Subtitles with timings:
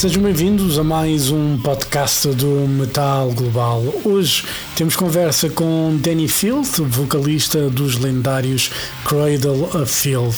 [0.00, 3.84] Sejam bem-vindos a mais um podcast do Metal Global.
[4.02, 8.70] Hoje temos conversa com Danny Field, vocalista dos lendários
[9.04, 10.34] Cradle of Field.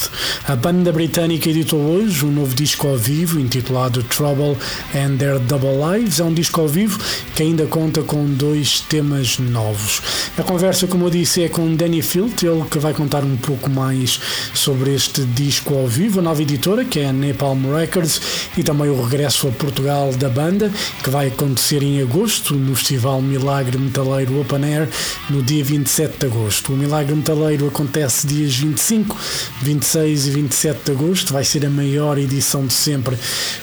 [0.49, 4.57] A banda britânica editou hoje um novo disco ao vivo intitulado Trouble
[4.97, 6.19] and Their Double Lives.
[6.19, 6.99] É um disco ao vivo
[7.37, 10.03] que ainda conta com dois temas novos.
[10.37, 13.71] A conversa, como eu disse, é com Danny Field, ele que vai contar um pouco
[13.71, 14.19] mais
[14.53, 18.21] sobre este disco ao vivo, a nova editora que é a Napalm Records
[18.59, 20.71] e também o regresso Portugal da banda,
[21.03, 24.89] que vai acontecer em agosto no Festival Milagre Metaleiro Open Air,
[25.31, 26.73] no dia 27 de agosto.
[26.73, 29.17] O Milagre Metaleiro acontece dias 25,
[29.63, 33.17] 26 e 27 de agosto, vai ser a maior edição de sempre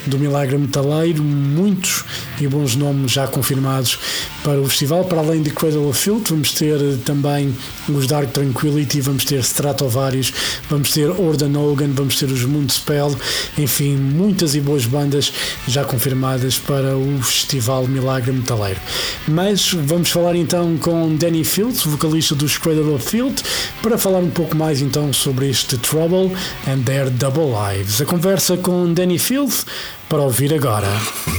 [0.05, 2.03] do Milagre Metaleiro, muitos
[2.39, 3.99] e bons nomes já confirmados
[4.43, 7.53] para o festival, para além de Cradle of Filth, vamos ter também
[7.89, 10.33] os Dark Tranquility, vamos ter Stratovarius,
[10.69, 11.49] vamos ter Ordan
[11.93, 13.15] vamos ter os Moonspell,
[13.57, 15.31] enfim, muitas e boas bandas
[15.67, 18.79] já confirmadas para o Festival Milagre Metaleiro.
[19.27, 23.41] Mas vamos falar então com Danny Fields, vocalista dos Cradle of Field,
[23.81, 26.35] para falar um pouco mais então sobre este Trouble
[26.67, 28.01] and Their Double Lives.
[28.01, 29.65] A conversa com Danny Fields
[30.07, 30.87] para ouvir agora.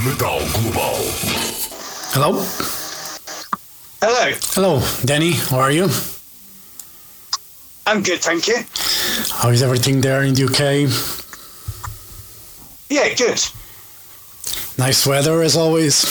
[0.04, 0.96] Metal Global.
[2.14, 2.46] Hello?
[4.02, 4.36] Hello.
[4.56, 5.90] Hello, Danny, how are you?
[7.86, 8.56] I'm good, thank you.
[9.30, 10.88] How is everything there in the UK?
[12.88, 13.40] Yeah, good.
[14.80, 16.04] Nice weather as always.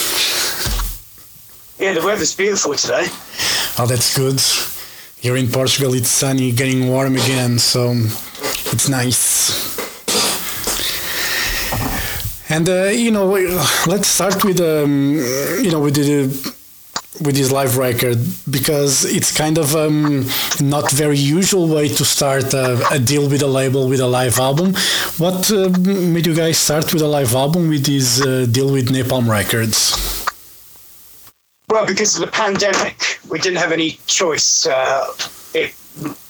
[1.79, 3.07] Yeah, the weather's beautiful today.
[3.79, 4.39] Oh, that's good.
[5.19, 7.93] Here in Portugal, it's sunny, getting warm again, so
[8.71, 9.75] it's nice.
[12.51, 13.25] And uh, you know,
[13.87, 15.15] let's start with um,
[15.63, 16.58] you know with the
[17.21, 18.17] with this live record
[18.49, 20.25] because it's kind of um,
[20.61, 24.39] not very usual way to start a, a, deal with a label with a live
[24.39, 24.73] album.
[25.17, 28.89] What uh, made you guys start with a live album with this uh, deal with
[28.89, 30.25] Napalm Records?
[31.69, 34.65] Well, because of the pandemic, we didn't have any choice.
[34.65, 35.05] Uh,
[35.53, 35.75] it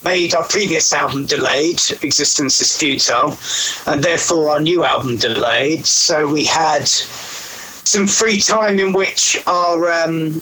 [0.04, 3.38] made our previous album delayed, Existence is Futile,
[3.86, 5.86] and therefore our new album delayed.
[5.86, 10.42] So we had some free time in which our um,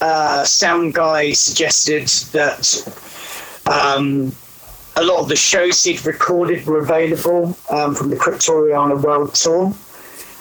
[0.00, 2.66] uh, sound guy suggested that
[3.66, 4.32] um,
[4.96, 9.74] a lot of the shows he'd recorded were available um, from the Cryptoriana World Tour,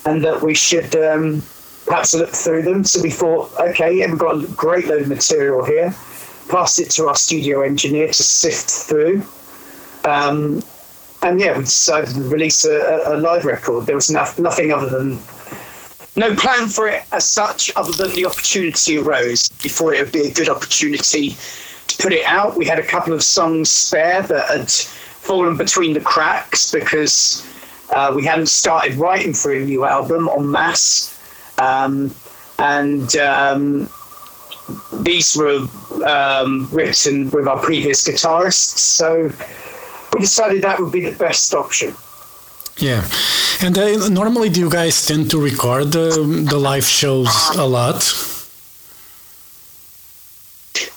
[0.05, 1.43] and that we should um,
[1.85, 2.83] perhaps look through them.
[2.83, 5.93] So we thought, okay, we've got a great load of material here.
[6.49, 9.23] Passed it to our studio engineer to sift through.
[10.05, 10.63] Um,
[11.21, 13.85] and yeah, we decided to release a, a live record.
[13.85, 15.19] There was no, nothing other than
[16.17, 19.49] no plan for it as such, other than the opportunity arose.
[19.61, 21.37] Before it would be a good opportunity
[21.87, 22.57] to put it out.
[22.57, 27.45] We had a couple of songs spare that had fallen between the cracks because
[27.93, 31.13] uh, we hadn't started writing for a new album on mass.
[31.59, 32.13] Um,
[32.59, 33.89] and um,
[35.01, 35.67] these were
[36.05, 38.79] um, written with our previous guitarists.
[38.79, 39.31] So
[40.13, 41.95] we decided that would be the best option.
[42.77, 43.07] Yeah,
[43.61, 46.09] and uh, normally, do you guys tend to record uh,
[46.51, 48.03] the live shows a lot?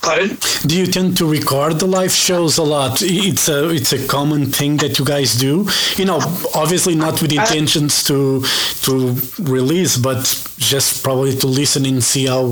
[0.01, 0.37] Pardon?
[0.65, 3.01] Do you tend to record the live shows a lot?
[3.01, 5.67] It's a it's a common thing that you guys do.
[5.95, 6.19] You know,
[6.55, 8.43] obviously not with intentions to
[8.83, 10.23] to release, but
[10.57, 12.51] just probably to listen and see how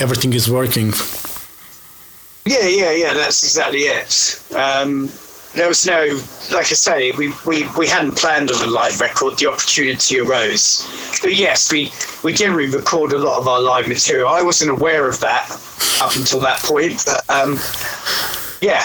[0.00, 0.92] everything is working.
[2.46, 3.14] Yeah, yeah, yeah.
[3.14, 4.42] That's exactly it.
[4.54, 5.10] Um,
[5.54, 6.04] there was no,
[6.52, 9.38] like I say, we, we, we hadn't planned on a live record.
[9.38, 10.86] The opportunity arose.
[11.22, 11.92] But yes, we,
[12.22, 14.28] we generally record a lot of our live material.
[14.28, 15.50] I wasn't aware of that
[16.00, 17.02] up until that point.
[17.04, 17.54] But um,
[18.60, 18.82] yeah,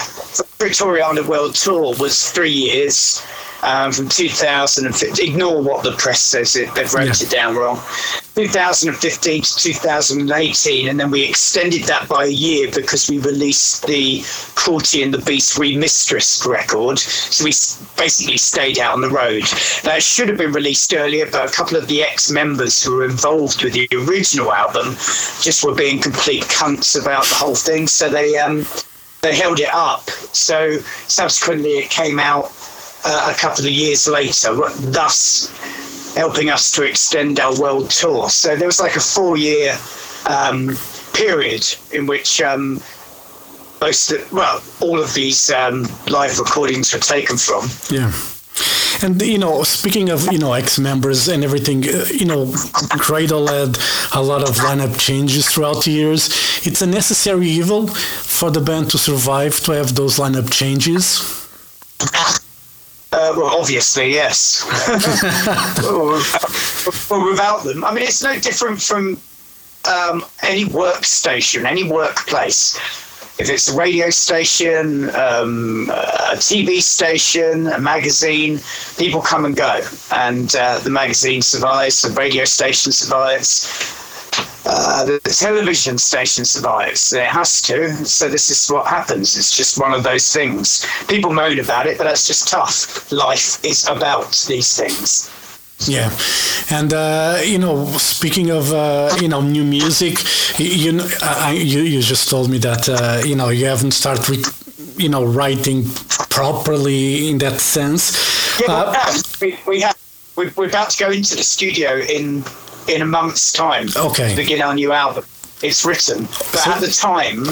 [0.58, 3.24] Cryptoriana World Tour was three years
[3.62, 5.28] um, from 2015.
[5.28, 7.26] Ignore what the press says, it, they've wrote yeah.
[7.26, 7.80] it down wrong.
[8.34, 14.22] 2015 to 2018, and then we extended that by a year because we released the
[14.54, 16.98] Cruelty and the Beast Re-Mistressed record.
[16.98, 17.50] So we
[17.96, 19.44] basically stayed out on the road.
[19.84, 23.06] That should have been released earlier, but a couple of the ex members who were
[23.06, 24.92] involved with the original album
[25.40, 27.86] just were being complete cunts about the whole thing.
[27.86, 28.66] So they um,
[29.22, 30.10] they held it up.
[30.10, 30.78] So
[31.08, 32.52] subsequently, it came out
[33.04, 34.54] uh, a couple of years later,
[34.90, 35.50] thus
[36.16, 38.28] helping us to extend our world tour.
[38.30, 39.76] So there was like a four year
[40.28, 40.76] um,
[41.12, 42.80] period in which um,
[43.80, 47.68] most, of, well, all of these um, live recordings were taken from.
[47.90, 48.12] Yeah.
[49.02, 52.50] And you know, speaking of you know ex members and everything, uh, you know,
[52.98, 53.76] Cradle had
[54.14, 56.28] a lot of lineup changes throughout the years.
[56.66, 61.45] It's a necessary evil for the band to survive to have those lineup changes?
[63.26, 64.64] Uh, well, obviously, yes.
[65.82, 66.22] well,
[67.10, 69.18] well, without them, I mean, it's no different from
[69.84, 72.76] um, any workstation, any workplace.
[73.40, 78.60] If it's a radio station, um, a TV station, a magazine,
[78.96, 79.80] people come and go,
[80.12, 83.66] and uh, the magazine survives, the radio station survives,
[84.78, 87.12] uh, the television station survives.
[87.12, 87.90] It has to.
[88.04, 89.36] So this is what happens.
[89.36, 90.84] It's just one of those things.
[91.08, 93.10] People moan about it, but that's just tough.
[93.10, 95.30] Life is about these things.
[95.86, 96.10] Yeah,
[96.70, 100.18] and uh, you know, speaking of uh, you know new music,
[100.58, 104.44] you I, you you just told me that uh, you know you haven't started, re-
[104.96, 105.84] you know, writing
[106.30, 108.12] properly in that sense.
[108.60, 109.96] Yeah, Uh, we, we have.
[110.36, 112.42] We, we're about to go into the studio in
[112.88, 113.88] in a month's time.
[113.96, 114.30] Okay.
[114.30, 115.24] To begin our new album.
[115.62, 117.46] It's written, but So- at the time.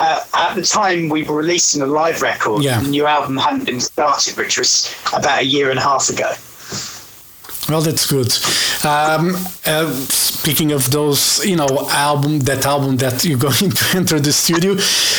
[0.00, 2.80] Uh, at the time we were releasing a live record, Yeah.
[2.80, 6.30] the new album hadn't been started, which was about a year and a half ago.
[7.68, 8.32] Well, that's good.
[8.82, 9.36] Um,
[9.66, 14.32] uh, speaking of those, you know, album that album that you're going to enter the
[14.32, 14.76] studio,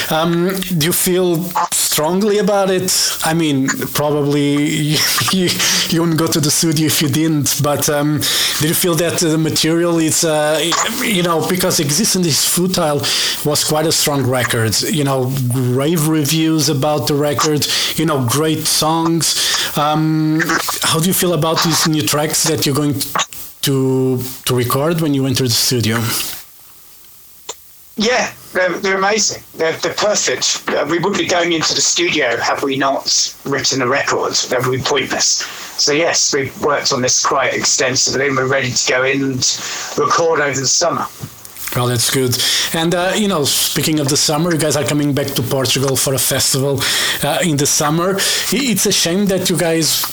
[0.09, 2.91] um, do you feel strongly about it?
[3.23, 4.65] I mean, probably
[5.31, 5.49] you,
[5.89, 8.21] you, wouldn't go to the studio if you didn't, but um,
[8.59, 10.59] do you feel that the material is, uh,
[11.03, 12.99] you know, because Existence is Futile
[13.45, 18.65] was quite a strong record, you know, rave reviews about the record, you know, great
[18.65, 19.45] songs.
[19.77, 20.41] Um,
[20.81, 22.95] how do you feel about these new tracks that you're going
[23.61, 25.97] to to record when you enter the studio?
[27.95, 29.43] Yeah, they're, they're amazing.
[29.55, 30.63] They're, they're perfect.
[30.69, 34.33] Uh, we wouldn't be going into the studio had we not written a record.
[34.49, 35.43] That would be pointless.
[35.79, 39.59] So yes, we've worked on this quite extensively, and we're ready to go in and
[39.97, 41.05] record over the summer.
[41.79, 42.37] Well, that's good.
[42.73, 45.95] And uh, you know, speaking of the summer, you guys are coming back to Portugal
[45.95, 46.81] for a festival
[47.23, 48.17] uh, in the summer.
[48.51, 50.03] It's a shame that you guys,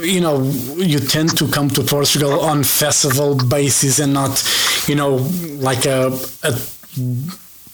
[0.00, 0.42] you know,
[0.78, 4.42] you tend to come to Portugal on festival basis and not,
[4.88, 5.16] you know,
[5.58, 6.06] like a,
[6.42, 6.58] a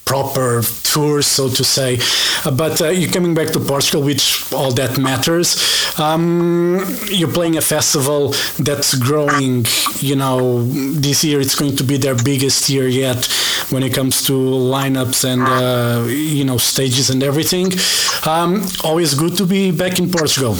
[0.07, 1.99] proper tour, so to say.
[2.45, 5.49] Uh, but uh, you're coming back to Portugal, which all that matters.
[5.99, 9.65] Um, you're playing a festival that's growing.
[9.99, 13.25] You know, this year it's going to be their biggest year yet
[13.69, 17.67] when it comes to lineups and uh, you know stages and everything.
[18.25, 20.55] Um, always good to be back in Portugal.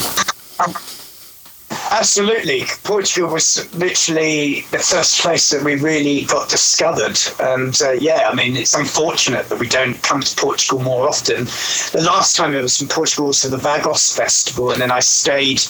[1.98, 2.64] Absolutely.
[2.84, 7.18] Portugal was literally the first place that we really got discovered.
[7.40, 11.46] And uh, yeah, I mean, it's unfortunate that we don't come to Portugal more often.
[11.46, 15.00] The last time I was in Portugal was for the Vagos Festival, and then I
[15.00, 15.62] stayed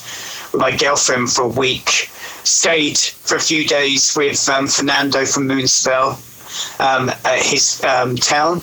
[0.52, 2.10] with my girlfriend for a week,
[2.44, 6.20] stayed for a few days with um, Fernando from Moonspell
[6.82, 8.62] um, at his um, town.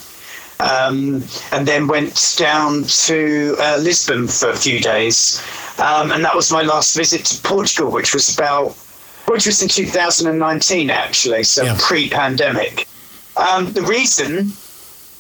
[0.61, 5.43] Um, and then went down to uh, Lisbon for a few days.
[5.79, 8.73] Um, and that was my last visit to Portugal, which was about,
[9.27, 11.77] which was in 2019 actually, so Yeah.
[11.81, 12.87] pre-pandemic.
[13.37, 14.53] Um, the reason,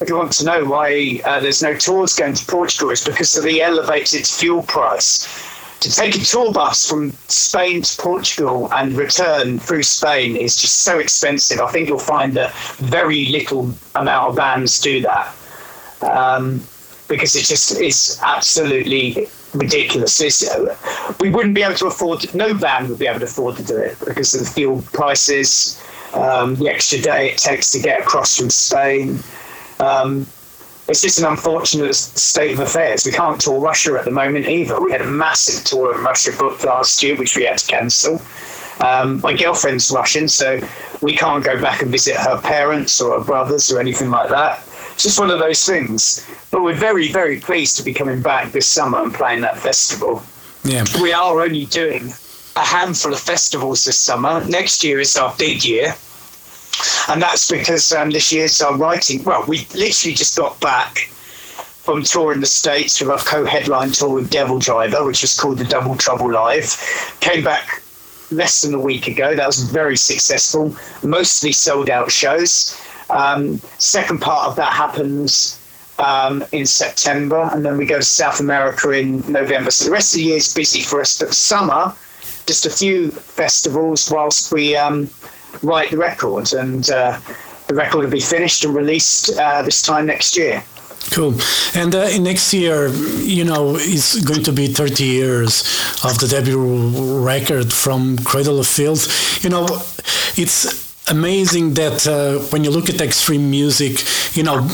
[0.00, 3.36] if you want to know why uh, there's no tours going to Portugal, is because
[3.36, 5.26] of the elevated fuel price.
[5.80, 10.82] To take a tour bus from Spain to Portugal and return through Spain is just
[10.82, 11.60] so expensive.
[11.60, 15.34] I think you'll find that very little amount of bands do that
[16.00, 16.62] um,
[17.08, 20.20] because it just is absolutely ridiculous.
[20.42, 20.76] Uh,
[21.20, 22.34] we wouldn't be able to afford.
[22.34, 25.82] No band would be able to afford to do it because of the fuel prices,
[26.14, 29.18] um, the extra day it takes to get across from Spain.
[29.80, 30.26] Um,
[30.86, 33.06] it's just an unfortunate state of affairs.
[33.06, 34.78] We can't tour Russia at the moment either.
[34.80, 38.20] We had a massive tour in Russia booked last year, which we had to cancel.
[38.80, 40.60] Um, my girlfriend's Russian, so
[41.00, 44.62] we can't go back and visit her parents or her brothers or anything like that.
[44.96, 46.26] Just one of those things.
[46.50, 50.22] But we're very, very pleased to be coming back this summer and playing that festival.
[50.64, 50.84] Yeah.
[51.00, 52.12] We are only doing
[52.56, 54.44] a handful of festivals this summer.
[54.46, 55.94] Next year is our big year.
[57.08, 59.22] And that's because um, this year's our writing.
[59.24, 61.08] Well, we literally just got back
[61.84, 65.64] from touring the States with our co headline tour with DevilDriver, which was called the
[65.64, 67.16] Double Trouble Live.
[67.20, 67.82] Came back
[68.30, 69.34] less than a week ago.
[69.34, 72.80] That was very successful, mostly sold out shows.
[73.10, 75.60] Um, second part of that happens
[75.98, 79.70] um, in September, and then we go to South America in November.
[79.70, 81.94] So the rest of the year is busy for us, but summer,
[82.46, 85.08] just a few festivals whilst we um,
[85.62, 87.18] write the record, and uh,
[87.68, 90.62] the record will be finished and released uh, this time next year.
[91.10, 91.34] Cool.
[91.74, 95.60] And uh, next year, you know, it's going to be 30 years
[96.02, 99.44] of the debut record from Cradle of Filth.
[99.44, 99.64] You know,
[100.36, 104.00] it's amazing that uh, when you look at extreme music,
[104.36, 104.66] you know,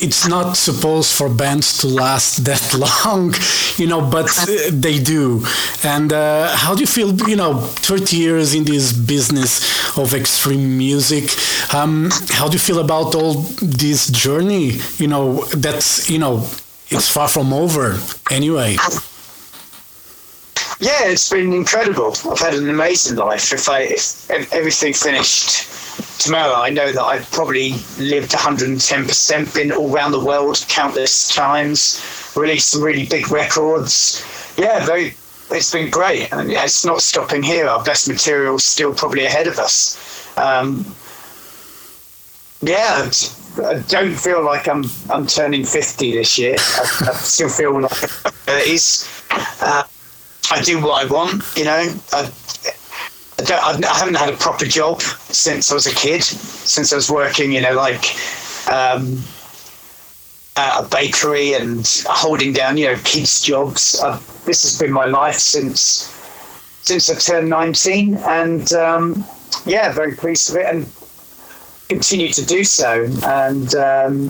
[0.00, 3.34] it's not supposed for bands to last that long,
[3.76, 5.44] you know, but uh, they do.
[5.84, 10.78] And uh, how do you feel, you know, 30 years in this business of extreme
[10.78, 11.30] music?
[11.74, 14.78] Um, how do you feel about all this journey?
[14.96, 16.46] You know, that's, you know,
[16.88, 17.98] it's far from over
[18.30, 18.76] anyway.
[20.80, 22.14] Yeah, it's been incredible.
[22.30, 23.52] I've had an amazing life.
[23.52, 25.68] If I if everything finished
[26.18, 32.32] tomorrow, I know that I've probably lived 110%, been all around the world countless times,
[32.34, 34.24] released some really big records.
[34.56, 35.14] Yeah, very.
[35.50, 37.66] It's been great, and it's not stopping here.
[37.66, 39.98] Our best material's still probably ahead of us.
[40.38, 40.86] Um,
[42.62, 43.10] yeah,
[43.66, 46.54] I don't feel like I'm I'm turning 50 this year.
[46.58, 49.04] I, I still feel like 30s.
[49.60, 49.82] Uh,
[50.50, 51.94] I do what I want, you know.
[52.12, 52.32] I,
[53.38, 56.96] I, don't, I haven't had a proper job since I was a kid, since I
[56.96, 58.16] was working, you know, like
[58.68, 59.22] um,
[60.56, 64.00] at a bakery and holding down, you know, kids' jobs.
[64.02, 66.16] Uh, this has been my life since
[66.82, 69.24] since I turned 19, and um,
[69.66, 70.86] yeah, very pleased with it, and
[71.88, 73.04] continue to do so.
[73.24, 74.28] And um,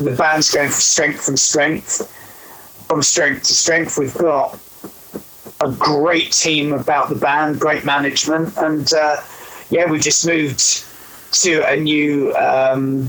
[0.00, 3.98] the band's going from strength from strength, from strength to strength.
[3.98, 4.58] We've got
[5.62, 9.16] a great team about the band, great management, and uh,
[9.70, 10.84] yeah, we just moved
[11.32, 13.08] to a new um,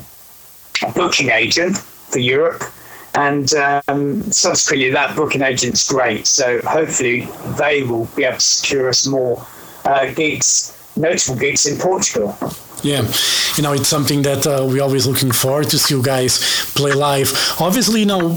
[0.95, 2.63] booking agent for Europe,
[3.15, 6.27] and um, subsequently that booking agent's great.
[6.27, 9.45] So hopefully they will be able to secure us more
[9.86, 12.38] uh, gigs, notable gigs in Portugal.
[12.83, 13.01] Yeah,
[13.55, 16.39] you know, it's something that uh, we're always looking forward to see you guys
[16.75, 17.31] play live.
[17.60, 18.29] Obviously, you know,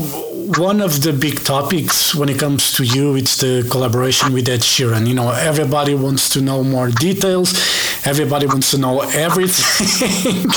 [0.47, 4.61] one of the big topics when it comes to you, it's the collaboration with Ed
[4.61, 5.07] Sheeran.
[5.07, 7.53] You know, everybody wants to know more details.
[8.07, 10.51] Everybody wants to know everything.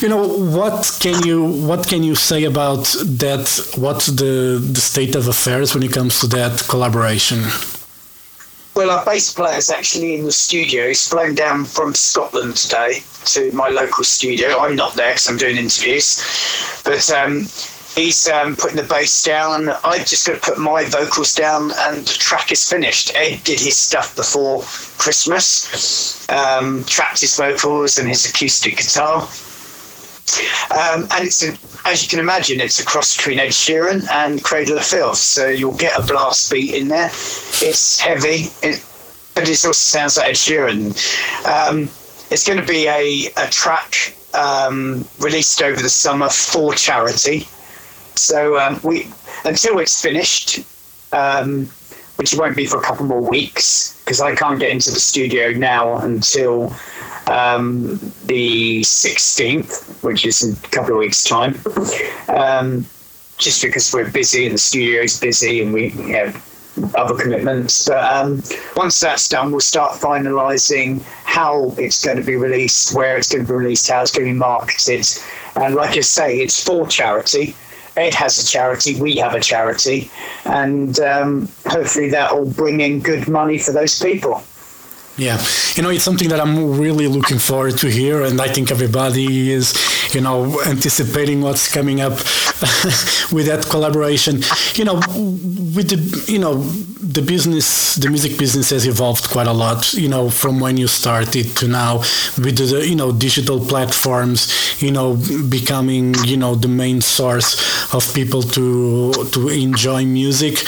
[0.02, 3.74] you know, what can you what can you say about that?
[3.76, 7.42] What's the the state of affairs when it comes to that collaboration?
[8.74, 10.88] Well, our bass player is actually in the studio.
[10.88, 14.58] He's flown down from Scotland today to my local studio.
[14.58, 16.20] I'm not there because I'm doing interviews,
[16.84, 17.46] but um,
[17.94, 19.68] he's um, putting the bass down.
[19.84, 23.14] I've just got to put my vocals down, and the track is finished.
[23.14, 24.62] Ed did his stuff before
[24.98, 29.28] Christmas, um, tracked his vocals and his acoustic guitar.
[30.70, 34.42] Um, and it's a, as you can imagine, it's a cross between Ed Sheeran and
[34.42, 35.18] Cradle of Filth.
[35.18, 37.06] So you'll get a blast beat in there.
[37.06, 38.84] It's heavy, it,
[39.34, 40.96] but it also sounds like Ed Sheeran.
[41.46, 41.82] Um,
[42.30, 47.46] it's going to be a, a track um, released over the summer for charity.
[48.16, 49.08] So um, we
[49.44, 50.60] until it's finished,
[51.12, 51.66] um,
[52.16, 55.50] which won't be for a couple more weeks because I can't get into the studio
[55.50, 56.72] now until
[57.28, 61.58] um, the 16th, which is in a couple of weeks' time.
[62.28, 62.86] Um,
[63.38, 66.36] just because we're busy and the studio is busy and we have
[66.94, 67.86] other commitments.
[67.88, 68.42] But um,
[68.76, 73.44] once that's done, we'll start finalising how it's going to be released, where it's going
[73.46, 75.06] to be released, how it's going to be marketed.
[75.56, 77.56] And like I say, it's for charity.
[77.96, 80.10] Ed has a charity, we have a charity,
[80.44, 84.42] and um, hopefully that will bring in good money for those people.
[85.16, 85.40] Yeah,
[85.76, 89.52] you know, it's something that I'm really looking forward to hear, and I think everybody
[89.52, 89.72] is,
[90.12, 92.18] you know, anticipating what's coming up
[93.32, 94.40] with that collaboration.
[94.74, 99.52] You know, with the, you know, the business, the music business has evolved quite a
[99.52, 99.92] lot.
[99.92, 101.98] You know, from when you started to now,
[102.38, 105.16] with the, you know, digital platforms, you know,
[105.48, 110.58] becoming, you know, the main source of people to to enjoy music.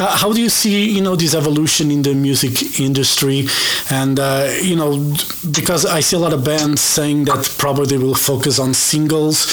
[0.00, 3.46] Uh, how do you see, you know, this evolution in the music industry?
[3.90, 5.14] and uh, you know
[5.54, 9.46] because I see a lot of bands saying that probably they will focus on singles.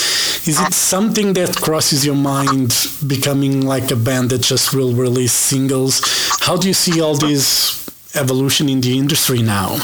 [0.45, 2.75] Is it something that crosses your mind
[3.07, 6.01] becoming like a band that just will release singles?
[6.41, 9.75] How do you see all this evolution in the industry now?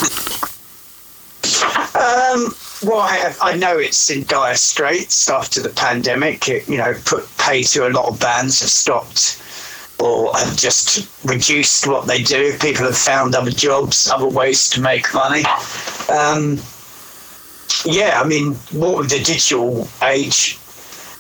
[1.96, 6.50] Um, well, I, I, know it's in dire straits after the pandemic.
[6.50, 9.42] It, you know, put pay to a lot of bands have stopped
[9.98, 12.58] or have just reduced what they do.
[12.60, 15.44] People have found other jobs, other ways to make money.
[16.10, 16.60] Um,
[17.86, 20.60] yeah, I mean, what with the digital age,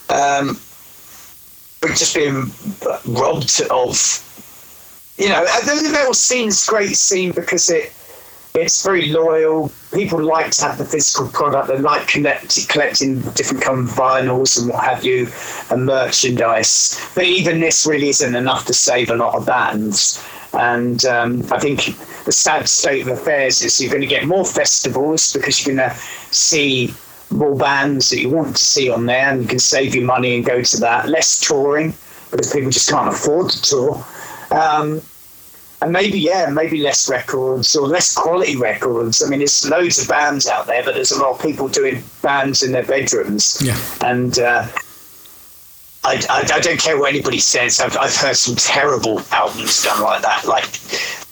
[0.09, 0.59] um,
[1.81, 2.51] we've just been
[3.05, 4.25] robbed of.
[5.17, 7.91] You know, the metal scene's great scene because it
[8.55, 9.71] it's very loyal.
[9.93, 11.67] People like to have the physical product.
[11.67, 15.27] They like collect, collecting different kind of vinyls and what have you,
[15.69, 16.99] and merchandise.
[17.15, 20.23] But even this really isn't enough to save a lot of bands.
[20.53, 21.85] And um, I think
[22.25, 25.89] the sad state of affairs is you're going to get more festivals because you're going
[25.89, 26.93] to see
[27.31, 30.35] more bands that you want to see on there, and you can save your money
[30.35, 31.07] and go to that.
[31.07, 31.93] Less touring
[32.31, 34.05] because people just can't afford to tour.
[34.51, 35.01] Um,
[35.81, 39.23] and maybe yeah, maybe less records or less quality records.
[39.23, 42.03] I mean, there's loads of bands out there, but there's a lot of people doing
[42.21, 43.61] bands in their bedrooms.
[43.63, 43.79] Yeah.
[44.01, 44.67] And uh,
[46.09, 47.79] I, I, I, don't care what anybody says.
[47.79, 50.43] I've, I've heard some terrible albums done like that.
[50.45, 50.65] Like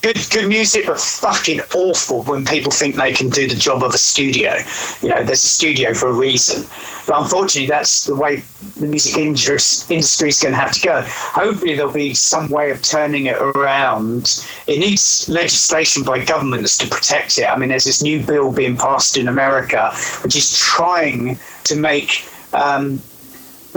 [0.04, 3.96] good good music, but fucking awful when people think they can do the job of
[3.96, 4.56] a studio.
[5.02, 6.70] You know, there's a studio for a reason.
[7.08, 8.44] But unfortunately, that's the way
[8.76, 11.02] the music industry is going to have to go.
[11.08, 14.46] Hopefully, there'll be some way of turning it around.
[14.68, 17.46] It needs legislation by governments to protect it.
[17.46, 19.92] I mean, there's this new bill being passed in America,
[20.22, 23.02] which is trying to make um,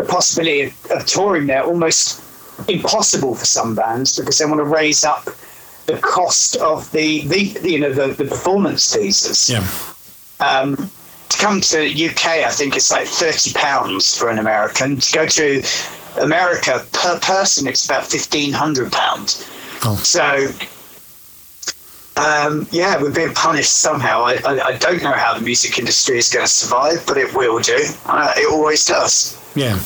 [0.01, 2.23] the possibility of, of touring there almost
[2.69, 5.25] impossible for some bands because they want to raise up
[5.87, 9.51] the cost of the, the you know the, the performance visas.
[9.51, 9.67] Yeah.
[10.41, 10.91] Um,
[11.29, 14.99] to come to UK, I think it's like thirty pounds for an American.
[14.99, 15.63] To go to
[16.21, 19.49] America per person, it's about fifteen hundred pounds.
[19.85, 19.97] Oh.
[19.97, 20.49] So.
[22.17, 24.25] Um, yeah, we're being punished somehow.
[24.25, 27.33] I, I, I, don't know how the music industry is going to survive, but it
[27.33, 27.79] will do.
[28.05, 29.40] Uh, it always does.
[29.55, 29.81] Yeah,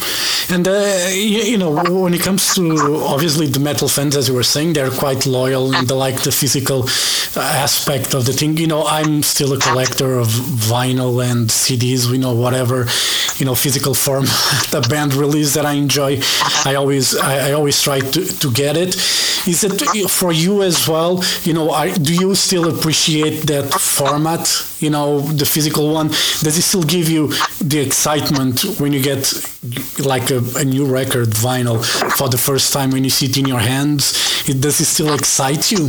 [0.51, 4.35] and uh, you, you, know when it comes to obviously the metal fans, as you
[4.35, 6.87] were saying, they're quite loyal and they like the physical
[7.35, 8.59] aspect of the thing.
[8.59, 12.11] You know, I'm still a collector of vinyl and CDs.
[12.11, 12.87] We know whatever
[13.37, 14.25] you know physical form
[14.71, 16.21] the band release that I enjoy.
[16.65, 18.95] I always I, I always try to, to get it.
[19.47, 21.23] Is it for you as well?
[21.43, 24.49] You know, I, do you still appreciate that format?
[24.79, 26.09] You know, the physical one.
[26.09, 29.33] Does it still give you the excitement when you get
[29.99, 31.85] like a, a, new record vinyl
[32.19, 35.15] for the first time when you see it in your hands it does it still
[35.15, 35.89] excite you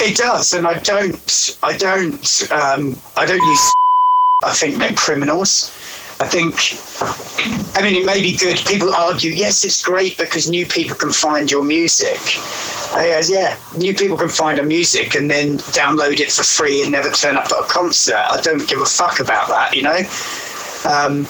[0.00, 3.74] it does and i don't i don't um, i don't use
[4.44, 5.70] i think they're criminals
[6.22, 6.78] I think,
[7.76, 8.56] I mean, it may be good.
[8.58, 12.20] People argue, yes, it's great because new people can find your music.
[12.94, 16.92] Yes, yeah, new people can find our music and then download it for free and
[16.92, 18.14] never turn up at a concert.
[18.14, 19.98] I don't give a fuck about that, you know?
[20.88, 21.26] Um,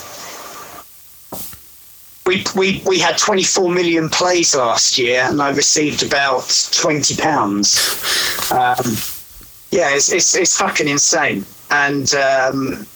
[2.27, 8.51] we, we, we had 24 million plays last year and I received about 20 pounds.
[8.53, 8.93] Um,
[9.71, 11.47] yeah, it's, it's, it's fucking insane.
[11.71, 12.87] And um,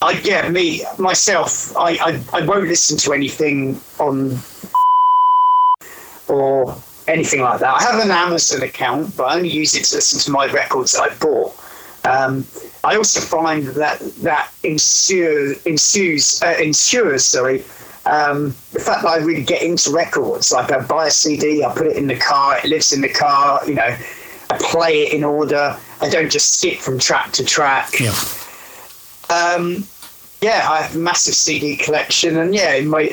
[0.00, 4.38] I, yeah, me, myself, I, I, I won't listen to anything on
[6.28, 6.76] or
[7.08, 7.74] anything like that.
[7.74, 10.92] I have an Amazon account, but I only use it to listen to my records
[10.92, 11.54] that I bought.
[12.04, 12.46] Um,
[12.84, 17.64] I also find that that ensues ensues uh, ensures sorry
[18.06, 20.52] um, the fact that I really get into records.
[20.52, 23.08] Like I buy a CD, I put it in the car, it lives in the
[23.08, 23.60] car.
[23.66, 23.96] You know,
[24.50, 25.76] I play it in order.
[26.00, 27.98] I don't just skip from track to track.
[27.98, 28.14] Yeah.
[29.30, 29.84] Um,
[30.40, 33.12] yeah, I have a massive CD collection, and yeah, my,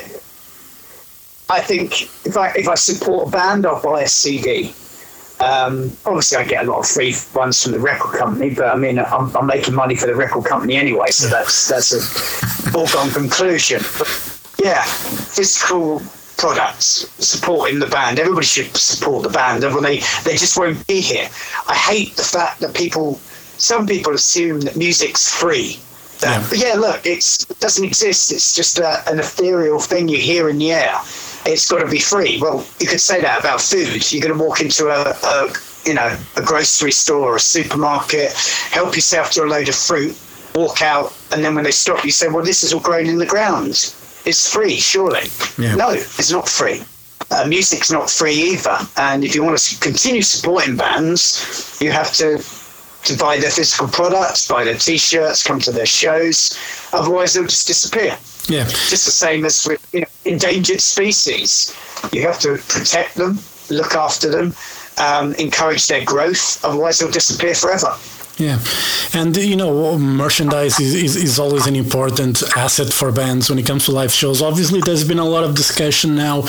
[1.48, 4.72] I think if I if I support a band, I'll buy a CD.
[5.38, 8.76] Um, obviously, I get a lot of free ones from the record company, but I
[8.76, 12.00] mean, I'm, I'm making money for the record company anyway, so that's that's a
[12.70, 13.82] foregone conclusion.
[13.98, 14.08] But
[14.62, 16.00] yeah, physical
[16.36, 18.18] products supporting the band.
[18.18, 21.28] Everybody should support the band, they they just won't be here.
[21.68, 23.14] I hate the fact that people,
[23.58, 25.78] some people assume that music's free.
[26.20, 26.68] That, yeah.
[26.68, 28.32] Yeah, look, it doesn't exist.
[28.32, 31.00] It's just a, an ethereal thing you hear in the air
[31.46, 32.38] it's got to be free.
[32.40, 34.12] Well, you could say that about food.
[34.12, 35.52] You're going to walk into a, a
[35.84, 38.32] you know a grocery store or a supermarket,
[38.70, 40.18] help yourself to a load of fruit,
[40.54, 43.18] walk out, and then when they stop, you say, "Well, this is all grown in
[43.18, 43.68] the ground.
[43.68, 45.76] It's free, surely." Yeah.
[45.76, 46.82] No, it's not free.
[47.30, 48.78] Uh, music's not free either.
[48.96, 52.38] And if you want to continue supporting bands, you have to
[53.06, 56.58] to buy their physical products, buy their t-shirts, come to their shows.
[56.92, 58.16] Otherwise, they'll just disappear.
[58.48, 58.64] Yeah.
[58.64, 61.74] Just the same as with you know, endangered species.
[62.12, 63.38] You have to protect them,
[63.70, 64.54] look after them,
[64.98, 66.64] um, encourage their growth.
[66.64, 67.96] Otherwise, they'll disappear forever.
[68.38, 68.58] Yeah,
[69.14, 73.64] and you know, merchandise is, is, is, always an important asset for bands when it
[73.64, 74.42] comes to live shows.
[74.42, 76.42] Obviously, there's been a lot of discussion now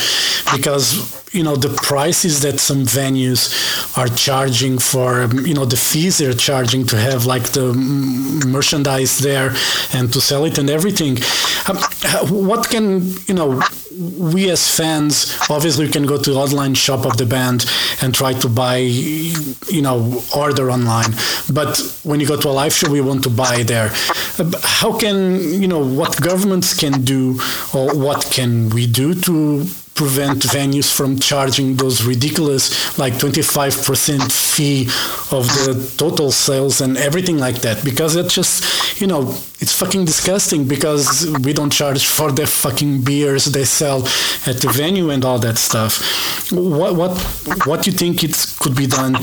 [0.52, 6.18] because you know the prices that some venues are charging for you know the fees
[6.18, 7.72] they're charging to have like the
[8.46, 9.54] merchandise there
[9.92, 11.18] and to sell it and everything.
[11.68, 11.76] Um,
[12.46, 13.62] what can you know
[13.98, 17.66] we as fans obviously we can go to the online shop of the band
[18.00, 21.12] and try to buy you know order online.
[21.52, 23.90] But when you go to a live show we want to buy there.
[24.62, 25.16] How can
[25.60, 27.38] you know what governments can do
[27.74, 29.66] or what can we do to
[29.98, 34.84] prevent venues from charging those ridiculous like 25% fee
[35.36, 37.84] of the total sales and everything like that.
[37.84, 39.22] Because it's just you know
[39.60, 43.98] it's fucking disgusting because we don't charge for the fucking beers they sell
[44.46, 45.92] at the venue and all that stuff.
[46.52, 47.12] What what
[47.66, 49.14] what do you think it could be done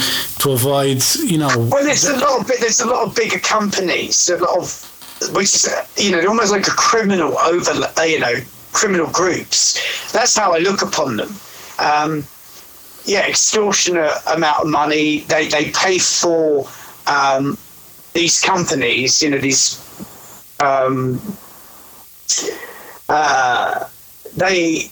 [0.42, 1.54] to avoid you know?
[1.72, 4.68] Well there's a lot of there's a lot of bigger companies a lot of
[5.32, 7.72] which is you know almost like a criminal over
[8.06, 8.36] you know
[8.76, 11.34] criminal groups that's how i look upon them
[11.80, 12.24] um,
[13.06, 15.20] yeah, extortionate amount of money.
[15.22, 16.68] They they pay for
[17.08, 17.58] um,
[18.14, 19.80] these companies, you know, these
[20.60, 21.22] um,
[23.08, 23.88] uh,
[24.36, 24.92] they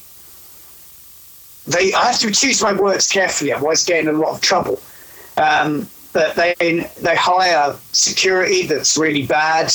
[1.65, 4.79] they I have to choose my words carefully, otherwise get in a lot of trouble.
[5.37, 6.53] Um, but they
[7.01, 9.73] they hire security that's really bad.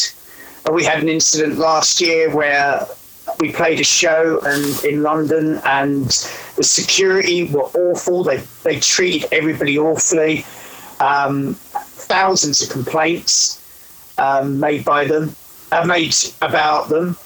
[0.70, 2.86] We had an incident last year where
[3.40, 6.06] we played a show and in London, and
[6.56, 8.24] the security were awful.
[8.24, 10.44] They they treated everybody awfully.
[11.00, 13.62] Um, thousands of complaints
[14.18, 15.34] um, made by them,
[15.70, 17.16] uh, made about them.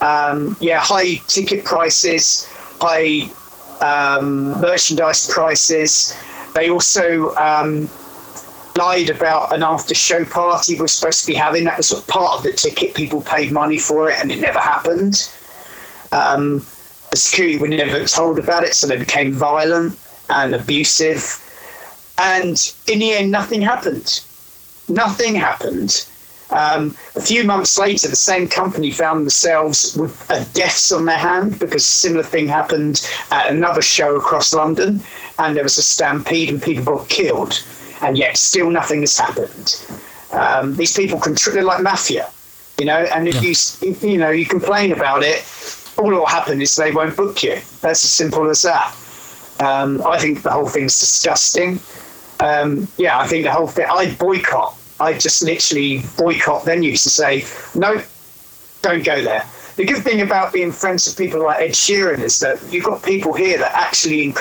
[0.00, 2.48] Um, yeah, high ticket prices,
[2.80, 3.30] high
[3.80, 6.16] um, merchandise prices.
[6.54, 7.88] They also um,
[8.76, 11.64] lied about an after show party we were supposed to be having.
[11.64, 12.94] That was part of the ticket.
[12.94, 15.30] People paid money for it, and it never happened.
[16.12, 16.64] Um,
[17.10, 21.46] the security were never told about it, so they became violent and abusive.
[22.18, 24.22] And in the end, nothing happened.
[24.88, 26.06] Nothing happened.
[26.50, 31.18] Um, a few months later, the same company found themselves with uh, deaths on their
[31.18, 35.00] hand because a similar thing happened at another show across London,
[35.38, 37.62] and there was a stampede and people got killed,
[38.02, 39.80] and yet still nothing has happened.
[40.32, 42.28] Um, these people control, like mafia,
[42.78, 43.88] you know, and if yeah.
[43.88, 45.44] you, you know, you complain about it,
[46.00, 47.54] all that will happen is they won't book you.
[47.80, 48.96] That's as simple as that.
[49.60, 51.78] Um, I think the whole thing's disgusting.
[52.40, 53.86] Um, yeah, I think the whole thing.
[53.88, 54.76] I boycott.
[54.98, 58.02] I just literally boycott venues to say no,
[58.82, 59.44] don't go there.
[59.76, 63.02] The good thing about being friends with people like Ed Sheeran is that you've got
[63.02, 64.32] people here that actually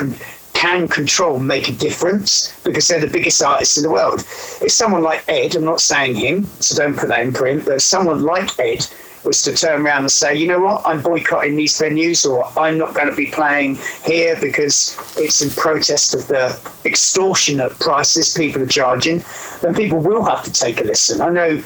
[0.54, 4.19] can control, make a difference because they're the biggest artists in the world.
[4.19, 7.82] If someone like Ed, I'm not saying him, so don't put that in print, but
[7.82, 8.86] someone like Ed
[9.23, 12.77] was to turn around and say, you know what, I'm boycotting these venues or I'm
[12.77, 18.62] not going to be playing here because it's in protest of the extortionate prices people
[18.62, 19.23] are charging,
[19.62, 21.21] then people will have to take a listen.
[21.21, 21.63] I know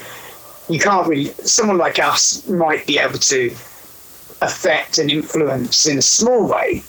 [0.68, 3.50] you can't really, someone like us might be able to
[4.40, 6.82] affect and influence in a small way,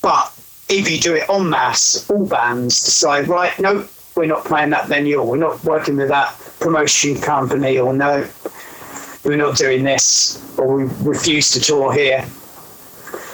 [0.00, 0.32] but
[0.68, 4.88] if you do it en masse, all bands decide, right, no, we're not playing that
[4.88, 8.26] venue or we're not working with that promotion company or no,
[9.24, 12.24] we're not doing this or we refuse to tour here.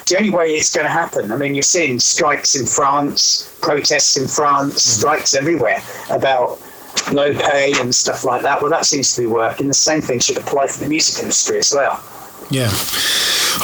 [0.07, 4.17] The only way it's going to happen, I mean, you're seeing strikes in France, protests
[4.17, 4.99] in France, mm.
[4.99, 6.61] strikes everywhere about
[7.13, 8.61] low pay and stuff like that.
[8.61, 9.69] Well, that seems to be working.
[9.69, 12.03] The same thing should apply for the music industry as well.
[12.51, 12.71] Yeah.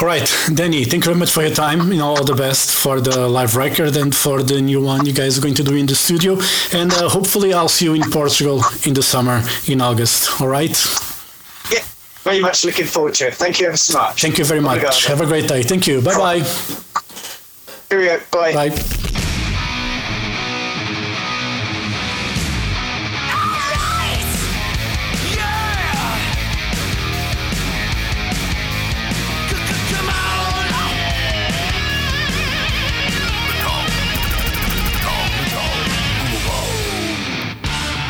[0.01, 1.93] All right, Dani, thank you very much for your time.
[1.93, 5.13] You know, all the best for the live record and for the new one you
[5.13, 6.39] guys are going to do in the studio.
[6.73, 10.41] And uh, hopefully, I'll see you in Portugal in the summer in August.
[10.41, 10.77] All right?
[12.25, 13.35] Very much looking forward to it.
[13.35, 14.23] Thank you ever so much.
[14.23, 15.07] Thank you very much.
[15.07, 15.63] Have a great day.
[15.63, 16.01] Thank you.
[16.01, 16.43] Bye bye.
[17.91, 18.21] Cheerio.
[18.33, 18.53] Bye.
[18.71, 19.11] Bye.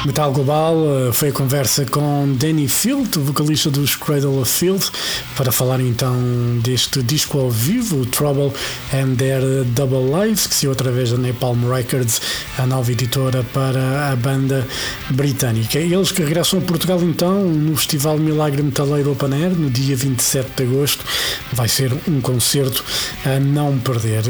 [0.05, 0.77] Metal Global
[1.09, 4.85] eh, foi a conversa com Danny Field, vocalista dos Cradle of Field,
[5.35, 6.15] para falar então
[6.63, 8.53] deste disco ao vivo, Trouble
[8.93, 12.21] and Their Double Lives, que saiu através da Napalm Records,
[12.59, 14.67] a nova editora para a banda
[15.11, 15.79] britânica.
[15.79, 20.51] Eles que regressam a Portugal então no Festival Milagre Metaleiro Open Air, no dia 27
[20.55, 21.05] de agosto.
[21.53, 22.85] Vai ser um concerto
[23.25, 24.25] a não perder.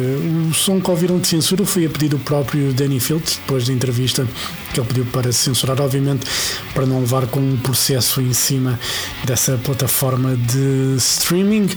[0.48, 3.72] O som que ouviram de censura foi a pedido do próprio Danny Field, depois da
[3.72, 4.26] entrevista
[4.72, 6.27] que ele pediu para censurar, obviamente,
[6.72, 8.79] para não levar com um processo em cima
[9.24, 11.68] dessa plataforma de streaming.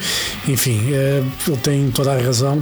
[0.48, 2.62] Enfim, eh, ele tem toda a razão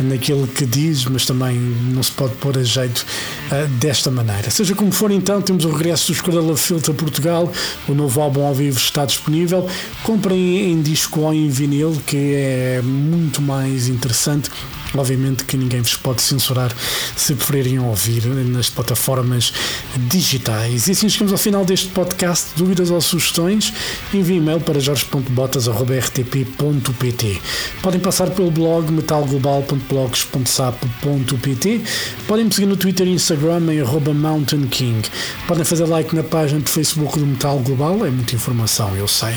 [0.00, 3.04] naquilo que diz, mas também não se pode pôr a jeito
[3.50, 4.50] eh, desta maneira.
[4.50, 7.52] Seja como for, então, temos o regresso dos Corolla Filter Portugal,
[7.88, 9.68] o novo álbum ao vivo está disponível.
[10.02, 14.50] Comprem em disco ou em vinil, que é muito mais interessante
[14.96, 16.72] Obviamente que ninguém vos pode censurar
[17.16, 19.52] se preferirem ouvir nas plataformas
[19.96, 20.88] digitais.
[20.88, 22.50] E assim chegamos ao final deste podcast.
[22.56, 23.72] Dúvidas ou sugestões?
[24.12, 27.40] Envie e-mail para jorge.botas.rtp.pt.
[27.82, 31.80] Podem passar pelo blog metalglobal.blogs.sapo.pt.
[32.26, 33.80] Podem me seguir no Twitter e Instagram em
[34.14, 35.08] Mountain King.
[35.46, 39.34] Podem fazer like na página do Facebook do Metal Global, é muita informação, eu sei.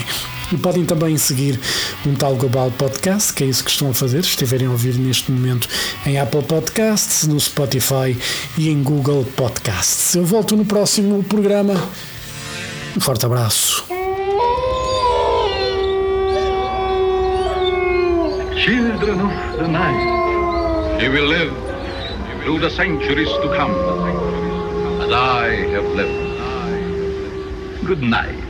[0.50, 1.60] E podem também seguir
[2.04, 4.94] o Metal Global Podcast, que é isso que estão a fazer, se estiverem a ouvir
[4.94, 5.68] neste momento
[6.06, 8.16] em Apple Podcasts, no Spotify
[8.56, 10.14] e em Google Podcasts.
[10.14, 11.74] Eu volto no próximo programa.
[12.96, 13.84] Um forte abraço.
[18.56, 21.52] Children of the night, you will live
[22.42, 23.72] through the centuries to come,
[25.02, 26.26] as I have lived.
[27.86, 28.47] Good night.